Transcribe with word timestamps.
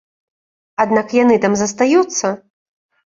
Аднак 0.85 1.13
яны 1.23 1.37
там 1.43 1.53
застаюцца! 1.63 2.27